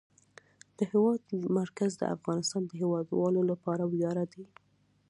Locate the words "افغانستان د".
2.15-2.71